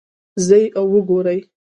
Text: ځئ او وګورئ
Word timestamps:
ځئ 0.47 0.65
او 0.79 0.85
وګورئ 0.93 1.39